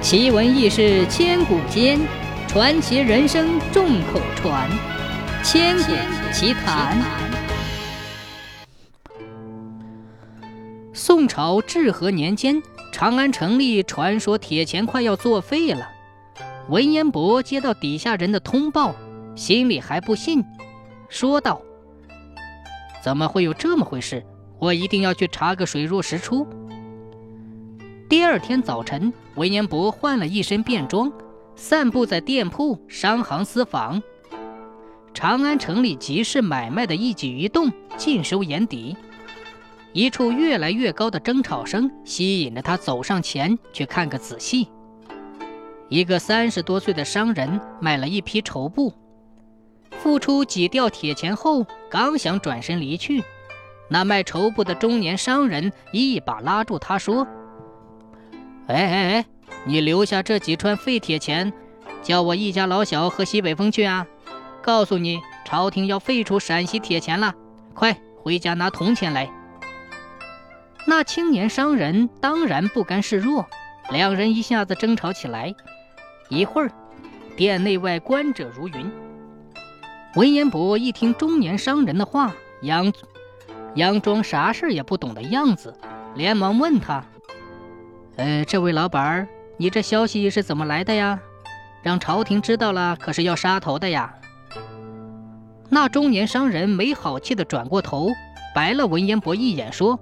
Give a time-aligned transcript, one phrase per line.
[0.00, 1.98] 奇闻异事千古间，
[2.46, 4.70] 传奇人生众口传。
[5.42, 5.92] 千古
[6.32, 6.96] 奇谈。
[10.94, 15.88] 宋朝至和年间，长安城里传说铁钱快要作废了。
[16.68, 18.94] 文彦博接到底下人的通报，
[19.34, 20.44] 心里还不信，
[21.08, 21.60] 说道
[23.02, 24.24] ：“怎么会有这么回事？
[24.60, 26.46] 我一定要去查个水落石出。”
[28.08, 31.12] 第二天早晨，文彦博换了一身便装，
[31.54, 34.02] 散步在店铺、商行、私房。
[35.12, 38.96] 长安城里集市买卖的一举一动尽收眼底。
[39.92, 44.68] 一处越来越高的争吵声吸引着他走上前去看个仔细。
[45.90, 48.90] 一个三十多岁的商人买了一批绸布，
[49.90, 53.22] 付出几吊铁钱后，刚想转身离去，
[53.90, 57.26] 那卖绸布的中年商人一把拉住他，说。
[58.68, 59.26] 哎哎哎！
[59.64, 61.52] 你留下这几串废铁钱，
[62.02, 64.06] 叫我一家老小喝西北风去啊！
[64.62, 67.34] 告诉你，朝廷要废除陕西铁钱了，
[67.72, 69.30] 快回家拿铜钱来。
[70.86, 73.46] 那青年商人当然不甘示弱，
[73.90, 75.54] 两人一下子争吵起来。
[76.28, 76.70] 一会儿，
[77.36, 78.90] 店内外观者如云。
[80.14, 82.92] 文彦博一听中年商人的话，佯
[83.74, 85.74] 佯装啥事也不懂的样子，
[86.14, 87.02] 连忙问他。
[88.18, 91.20] 呃，这位老板儿，你这消息是怎么来的呀？
[91.84, 94.12] 让朝廷知道了，可是要杀头的呀！
[95.68, 98.08] 那中年商人没好气的转过头，
[98.52, 100.00] 白了文彦博一眼，说：“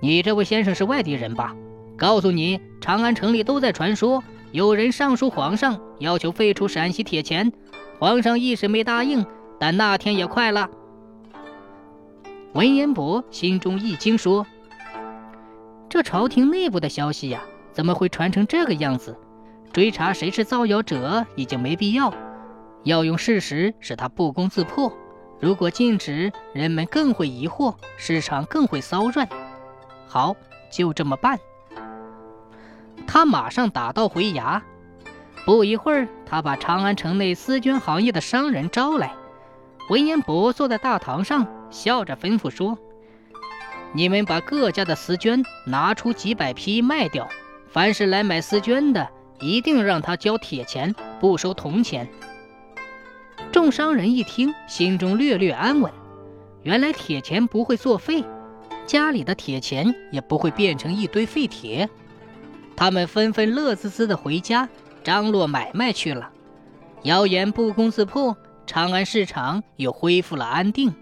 [0.00, 1.54] 你这位先生是外地人吧？
[1.98, 7.52] 告诉你，长安城里都在传说，有人上书皇上，要求废除陕西铁钱，
[7.98, 9.26] 皇上一时没答应，
[9.60, 10.70] 但那天也快了。”
[12.54, 14.46] 文彦博心中一惊，说。
[15.92, 19.14] 这朝廷内部的消息呀，怎么会传成这个样子？
[19.74, 22.10] 追查谁是造谣者已经没必要，
[22.84, 24.90] 要用事实使他不攻自破。
[25.38, 29.28] 如果禁止，人们更会疑惑，市场更会骚乱。
[30.08, 30.34] 好，
[30.70, 31.38] 就这么办。
[33.06, 34.62] 他马上打道回衙。
[35.44, 39.12] 不一会儿，他把长安城内丝绢行业的商人招来。
[39.90, 42.78] 文彦博坐在大堂上，笑着吩咐说。
[43.94, 47.28] 你们把各家的丝绢拿出几百匹卖掉，
[47.70, 49.08] 凡是来买丝绢的，
[49.40, 52.08] 一定让他交铁钱，不收铜钱。
[53.50, 55.92] 众商人一听，心中略略安稳，
[56.62, 58.24] 原来铁钱不会作废，
[58.86, 61.88] 家里的铁钱也不会变成一堆废铁。
[62.74, 64.66] 他们纷纷乐滋滋的回家，
[65.04, 66.30] 张罗买卖去了。
[67.02, 68.34] 谣言不攻自破，
[68.66, 70.94] 长安市场又恢复了安定。